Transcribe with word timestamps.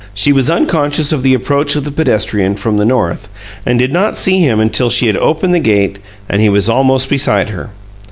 She 0.15 0.33
was 0.33 0.49
unconscious 0.49 1.11
of 1.11 1.21
the 1.21 1.35
approach 1.35 1.75
of 1.75 1.83
the 1.83 1.91
pedestrian 1.91 2.55
from 2.55 2.77
the 2.77 2.85
north, 2.85 3.29
and 3.67 3.77
did 3.77 3.93
not 3.93 4.17
see 4.17 4.39
him 4.39 4.59
until 4.59 4.89
she 4.89 5.05
had 5.05 5.15
opened 5.17 5.53
the 5.53 5.59
gate 5.59 5.99
and 6.27 6.41
he 6.41 6.49
was 6.49 6.67
almost 6.67 7.07
beside 7.07 7.49
her. 7.51 7.69